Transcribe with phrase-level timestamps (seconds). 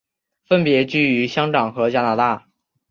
[0.47, 2.47] 分别居于香港和加拿大。